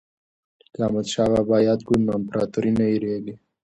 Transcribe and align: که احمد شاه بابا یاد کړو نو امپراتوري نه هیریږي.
که 0.73 0.79
احمد 0.85 1.07
شاه 1.13 1.29
بابا 1.33 1.57
یاد 1.69 1.81
کړو 1.87 1.99
نو 2.05 2.11
امپراتوري 2.19 2.71
نه 2.77 2.83
هیریږي. 2.91 3.33